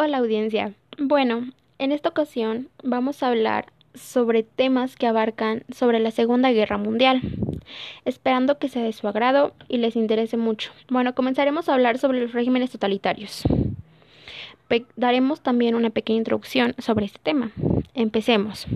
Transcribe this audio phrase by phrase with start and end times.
[0.00, 0.74] Hola audiencia.
[0.96, 1.48] Bueno,
[1.80, 7.20] en esta ocasión vamos a hablar sobre temas que abarcan sobre la Segunda Guerra Mundial,
[8.04, 10.70] esperando que sea de su agrado y les interese mucho.
[10.88, 13.42] Bueno, comenzaremos a hablar sobre los regímenes totalitarios.
[14.94, 17.50] daremos también una pequeña introducción sobre este tema.
[17.92, 18.68] Empecemos.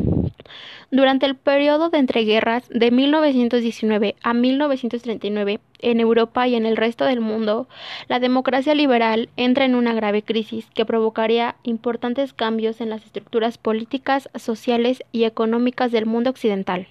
[0.90, 7.04] Durante el periodo de entreguerras de 1919 a 1939, en Europa y en el resto
[7.04, 7.68] del mundo,
[8.08, 13.58] la democracia liberal entra en una grave crisis que provocaría importantes cambios en las estructuras
[13.58, 16.86] políticas, sociales y económicas del mundo occidental.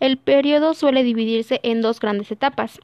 [0.00, 2.80] El periodo suele dividirse en dos grandes etapas.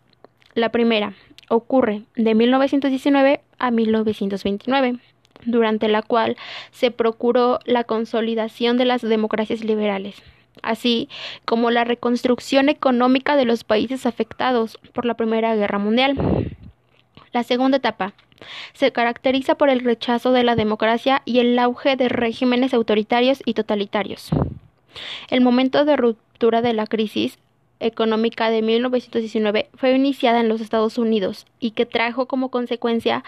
[0.54, 1.15] La primera
[1.48, 4.98] ocurre de 1919 a 1929
[5.45, 6.37] durante la cual
[6.70, 10.23] se procuró la consolidación de las democracias liberales,
[10.62, 11.09] así
[11.45, 16.16] como la reconstrucción económica de los países afectados por la Primera Guerra Mundial.
[17.32, 18.12] La segunda etapa
[18.74, 23.54] se caracteriza por el rechazo de la democracia y el auge de regímenes autoritarios y
[23.54, 24.30] totalitarios.
[25.30, 27.38] El momento de ruptura de la crisis
[27.80, 33.24] económica de 1919 fue iniciada en los Estados Unidos y que trajo como consecuencia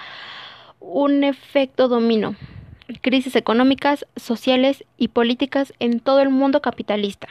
[0.86, 2.36] un efecto domino,
[3.00, 7.26] crisis económicas, sociales y políticas en todo el mundo capitalista.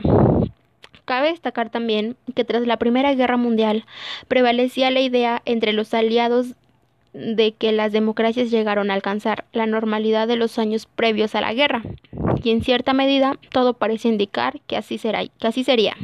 [1.06, 3.86] Cabe destacar también que tras la Primera Guerra Mundial
[4.28, 6.56] prevalecía la idea entre los aliados
[7.14, 11.54] de que las democracias llegaron a alcanzar la normalidad de los años previos a la
[11.54, 11.84] guerra,
[12.44, 15.96] y en cierta medida todo parece indicar que así, será, que así sería.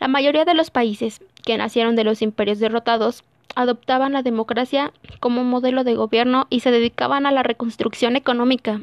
[0.00, 3.22] La mayoría de los países que nacieron de los imperios derrotados
[3.54, 8.78] adoptaban la democracia como modelo de gobierno y se dedicaban a la reconstrucción económica.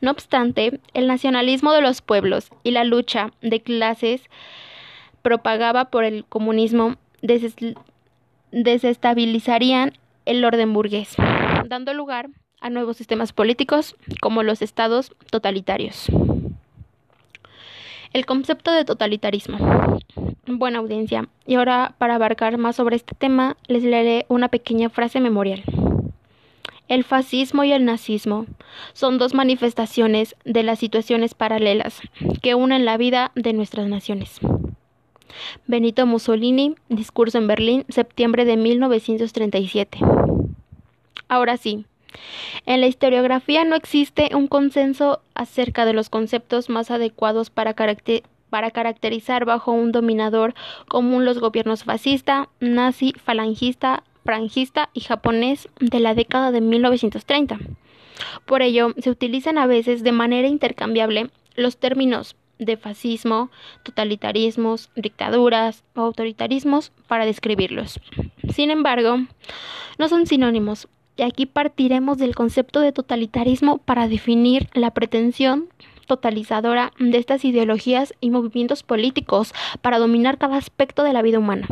[0.00, 4.22] No obstante, el nacionalismo de los pueblos y la lucha de clases
[5.22, 6.96] propagada por el comunismo
[8.52, 9.92] desestabilizarían
[10.24, 11.16] el orden burgués,
[11.66, 16.10] dando lugar a nuevos sistemas políticos como los estados totalitarios.
[18.12, 20.00] El concepto de totalitarismo.
[20.46, 21.28] Buena audiencia.
[21.46, 25.62] Y ahora, para abarcar más sobre este tema, les leeré una pequeña frase memorial.
[26.88, 28.46] El fascismo y el nazismo
[28.94, 32.00] son dos manifestaciones de las situaciones paralelas
[32.42, 34.40] que unen la vida de nuestras naciones.
[35.68, 40.00] Benito Mussolini, discurso en Berlín, septiembre de 1937.
[41.28, 41.84] Ahora sí,
[42.66, 49.44] en la historiografía no existe un consenso acerca de los conceptos más adecuados para, caracterizar
[49.46, 50.54] bajo un dominador
[50.86, 57.58] común los gobiernos fascista, nazi, falangista, frangista y japonés de la década de 1930.
[58.44, 63.50] Por ello, se utilizan a veces de manera intercambiable los términos de fascismo,
[63.82, 67.98] totalitarismos, dictaduras o autoritarismos para describirlos.
[68.52, 69.16] Sin embargo,
[69.98, 70.86] no son sinónimos,
[71.20, 75.68] y aquí partiremos del concepto de totalitarismo para definir la pretensión
[76.06, 81.68] totalizadora de estas ideologías y movimientos políticos para dominar cada aspecto de la vida humana.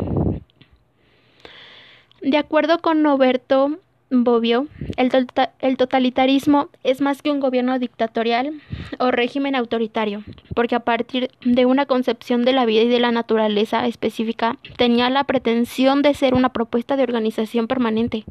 [2.21, 3.79] De acuerdo con Roberto
[4.11, 8.61] Bobbio, el, tota-, el, totalitarismo es más que un gobierno dictatorial
[8.99, 10.25] o régimen autoritario,
[10.55, 15.11] porque a partir de una concepción de la vida y de la naturaleza específica, tenía
[15.11, 18.25] la pretensión de ser una propuesta de organización permanente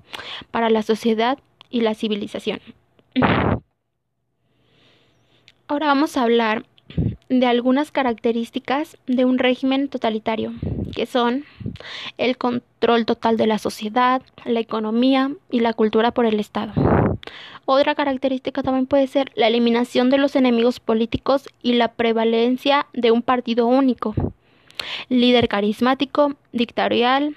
[0.49, 1.37] para la sociedad
[1.69, 2.59] y la civilización.
[5.67, 6.63] Ahora vamos a hablar
[7.29, 10.53] de algunas características de un régimen totalitario,
[10.95, 11.45] que son
[12.17, 16.73] el control total de la sociedad, la economía y la cultura por el Estado.
[17.65, 23.11] Otra característica también puede ser la eliminación de los enemigos políticos y la prevalencia de
[23.11, 24.15] un partido único.
[25.09, 27.35] Líder carismático, dictatorial,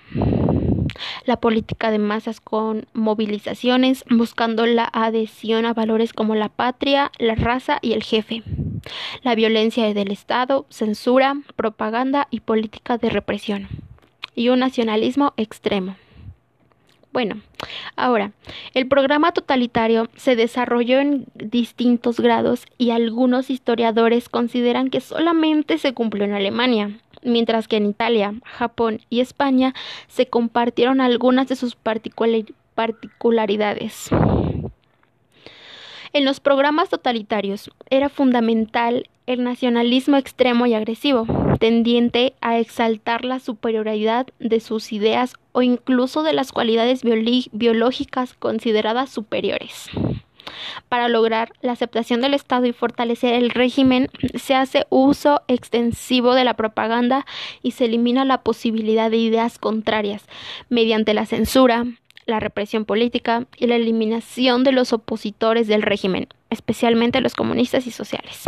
[1.24, 7.34] la política de masas con movilizaciones, buscando la adhesión a valores como la patria, la
[7.34, 8.42] raza y el jefe
[9.22, 13.68] la violencia del Estado, censura, propaganda y política de represión,
[14.34, 15.96] y un nacionalismo extremo.
[17.12, 17.40] Bueno,
[17.96, 18.30] ahora,
[18.72, 25.92] el programa totalitario se desarrolló en distintos grados y algunos historiadores consideran que solamente se
[25.92, 29.74] cumplió en Alemania, mientras que en Italia, Japón y España
[30.06, 34.10] se compartieron algunas de sus particularidades.
[36.12, 41.24] En los programas totalitarios era fundamental el nacionalismo extremo y agresivo,
[41.60, 47.02] tendiente a exaltar la superioridad de sus ideas o incluso de las cualidades
[47.52, 49.88] biológicas consideradas superiores.
[50.88, 56.42] Para lograr la aceptación del Estado y fortalecer el régimen, se hace uso extensivo de
[56.42, 57.24] la propaganda
[57.62, 60.24] y se elimina la posibilidad de ideas contrarias
[60.68, 61.84] mediante la censura,
[62.30, 67.90] la represión política y la eliminación de los opositores del régimen, especialmente los comunistas y
[67.90, 68.44] sociales.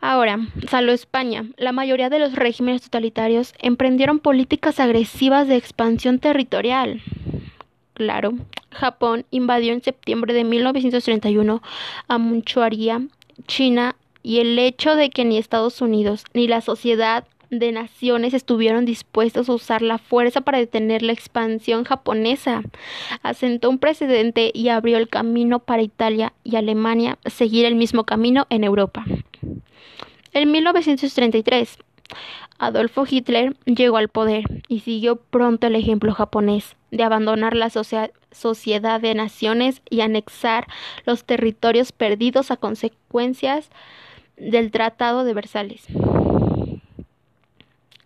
[0.00, 0.38] Ahora,
[0.68, 7.02] salvo España, la mayoría de los regímenes totalitarios emprendieron políticas agresivas de expansión territorial.
[7.92, 8.32] Claro,
[8.70, 11.62] Japón invadió en septiembre de 1931
[12.08, 13.02] a Manchuria,
[13.46, 18.84] China, y el hecho de que ni Estados Unidos ni la sociedad de naciones estuvieron
[18.84, 22.62] dispuestos a usar la fuerza para detener la expansión japonesa.
[23.22, 28.46] Asentó un precedente y abrió el camino para Italia y Alemania seguir el mismo camino
[28.50, 29.04] en Europa.
[30.32, 31.78] En 1933,
[32.58, 39.00] Adolfo Hitler llegó al poder y siguió pronto el ejemplo japonés de abandonar la sociedad
[39.00, 40.66] de naciones y anexar
[41.06, 43.70] los territorios perdidos a consecuencias
[44.36, 45.86] del Tratado de Versalles.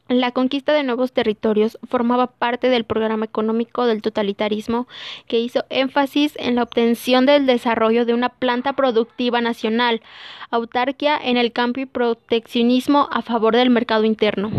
[0.08, 4.86] La conquista de nuevos territorios formaba parte del programa económico del totalitarismo
[5.26, 10.02] que hizo énfasis en la obtención del desarrollo de una planta productiva nacional,
[10.50, 14.50] autarquia en el campo y proteccionismo a favor del mercado interno.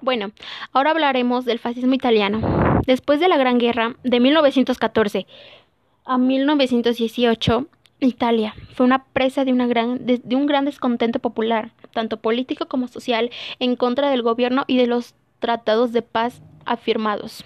[0.00, 0.30] Bueno,
[0.72, 2.80] ahora hablaremos del fascismo italiano.
[2.86, 5.26] Después de la Gran Guerra de 1914
[6.06, 7.66] a 1918,
[8.00, 8.54] Italia.
[8.74, 14.22] Fue una presa de, un gran descontento popular, tanto político como social, en contra del
[14.22, 17.44] gobierno y de los tratados de paz afirmados,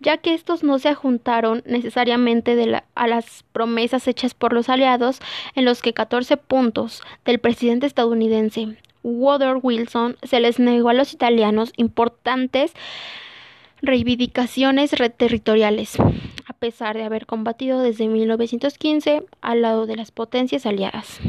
[0.00, 5.20] ya que estos no se juntaron necesariamente a las promesas hechas por los aliados,
[5.54, 11.12] en los que 14 puntos del presidente estadounidense Woodrow Wilson se les negó a los
[11.12, 12.72] italianos importantes
[13.80, 15.96] reivindicaciones territoriales,
[16.58, 21.20] pesar de haber combatido desde 1915 al lado de las potencias aliadas.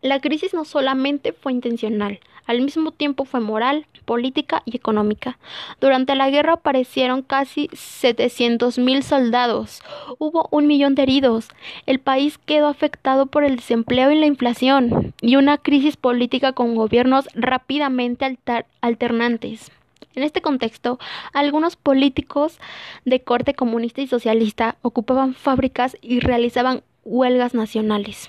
[0.00, 5.38] La crisis no solamente fue intencional, al mismo tiempo fue moral, política y económica.
[5.80, 9.82] Durante la guerra aparecieron casi 700.000 soldados,
[10.18, 11.48] hubo un millón de heridos,
[11.84, 16.74] el país quedó afectado por el desempleo y la inflación, y una crisis política con
[16.74, 18.38] gobiernos rápidamente
[18.80, 19.72] alternantes.
[20.14, 20.98] En este contexto,
[21.32, 22.58] algunos políticos
[23.04, 28.26] de corte comunista y socialista ocupaban fábricas y realizaban huelgas nacionales.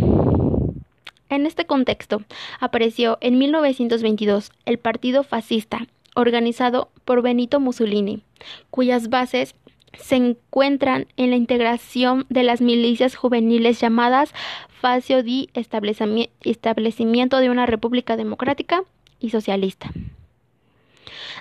[1.29, 2.23] En este contexto,
[2.59, 8.23] apareció en 1922 el Partido Fascista, organizado por Benito Mussolini,
[8.71, 9.55] cuyas bases
[9.93, 14.33] se encuentran en la integración de las milicias juveniles llamadas
[14.81, 18.83] Facio di Establecimiento de una República Democrática
[19.19, 19.91] y Socialista.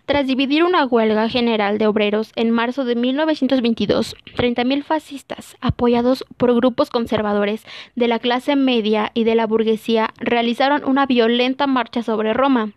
[0.09, 6.55] Tras dividir una huelga general de obreros en marzo de 1922, 30.000 fascistas, apoyados por
[6.55, 12.33] grupos conservadores de la clase media y de la burguesía, realizaron una violenta marcha sobre
[12.33, 12.73] Roma,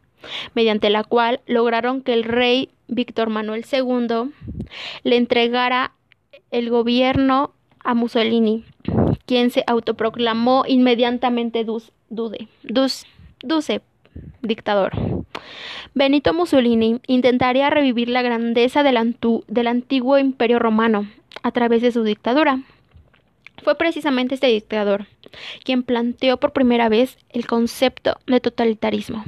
[0.56, 4.34] mediante la cual lograron que el rey Víctor Manuel II
[5.04, 5.94] le entregara
[6.52, 8.66] el gobierno a Mussolini,
[9.26, 11.94] quien se autoproclamó inmediatamente duce,
[14.42, 14.92] dictador.
[15.94, 21.08] Benito Mussolini intentaría revivir la grandeza del, antiguo imperio romano
[21.44, 22.62] a través de su dictadura.
[23.64, 25.06] Fue precisamente este dictador
[25.64, 29.24] quien planteó por primera vez el concepto de totalitarismo,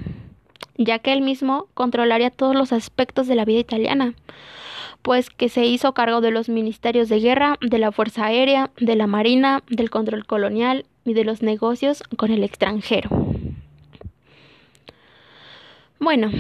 [0.78, 4.14] ya que él mismo controlaría todos los aspectos de la vida italiana,
[5.02, 8.96] pues que se hizo cargo de los ministerios de guerra, de la Fuerza Aérea, de
[8.96, 13.10] la Marina, del control colonial y de los negocios con el extranjero.
[16.04, 16.32] Bueno,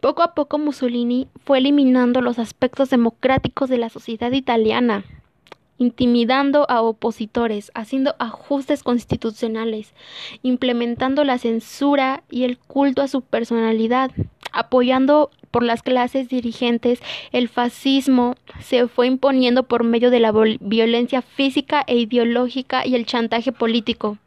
[0.00, 5.02] poco a poco Mussolini fue eliminando los aspectos democráticos de la sociedad italiana,
[5.78, 9.92] intimidando a opositores, haciendo ajustes constitucionales,
[10.44, 14.12] implementando la censura y el culto a su personalidad,
[14.52, 17.00] apoyando por las clases dirigentes,
[17.32, 23.06] el fascismo se fue imponiendo por medio de la violencia física e ideológica y el
[23.06, 24.18] chantaje político.